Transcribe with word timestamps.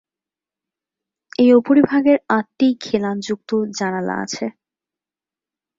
এই 1.39 1.51
উপরিভাগের 1.53 2.17
আটটি 2.29 2.67
খিলানযুক্ত 2.81 3.49
জানালা 3.79 4.15
আছে। 4.23 4.45